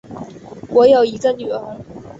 [0.69, 1.77] 我有一个女儿